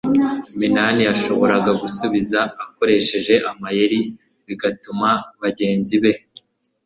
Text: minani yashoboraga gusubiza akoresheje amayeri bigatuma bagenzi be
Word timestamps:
minani 0.59 1.01
yashoboraga 1.09 1.71
gusubiza 1.81 2.39
akoresheje 2.65 3.33
amayeri 3.51 3.99
bigatuma 4.47 5.09
bagenzi 5.41 5.95
be 6.03 6.11